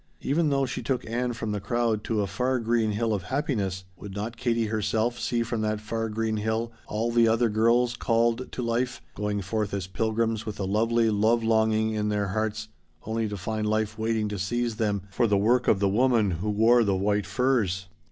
[0.21, 3.83] Even though she took Ann from the crowd to a far green hill of happiness,
[3.95, 8.51] would not Katie herself see from that far green hill all the other girls "called"
[8.51, 12.67] to life, going forth as pilgrims with the lovely love longing in their hearts
[13.03, 16.49] only to find life waiting to seize them for the work of the woman who
[16.49, 17.87] wore the white furs?